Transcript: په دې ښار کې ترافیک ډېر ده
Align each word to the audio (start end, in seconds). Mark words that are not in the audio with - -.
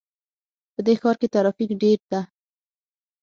په 0.73 0.79
دې 0.85 0.93
ښار 1.01 1.15
کې 1.21 1.27
ترافیک 1.33 1.71
ډېر 1.81 1.99
ده 2.11 2.21